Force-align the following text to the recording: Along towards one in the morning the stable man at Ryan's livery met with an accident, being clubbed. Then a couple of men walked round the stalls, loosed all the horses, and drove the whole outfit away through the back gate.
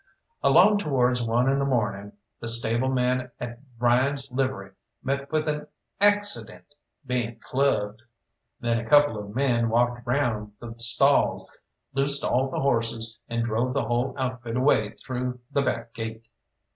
Along 0.41 0.79
towards 0.79 1.21
one 1.21 1.47
in 1.47 1.59
the 1.59 1.63
morning 1.65 2.13
the 2.39 2.47
stable 2.47 2.89
man 2.89 3.29
at 3.39 3.59
Ryan's 3.77 4.31
livery 4.31 4.71
met 5.03 5.31
with 5.31 5.47
an 5.47 5.67
accident, 5.99 6.65
being 7.05 7.37
clubbed. 7.39 8.01
Then 8.59 8.79
a 8.79 8.89
couple 8.89 9.19
of 9.19 9.35
men 9.35 9.69
walked 9.69 10.01
round 10.07 10.53
the 10.59 10.73
stalls, 10.79 11.55
loosed 11.93 12.23
all 12.23 12.49
the 12.49 12.61
horses, 12.61 13.19
and 13.29 13.45
drove 13.45 13.75
the 13.75 13.85
whole 13.85 14.15
outfit 14.17 14.57
away 14.57 14.93
through 15.05 15.39
the 15.51 15.61
back 15.61 15.93
gate. 15.93 16.25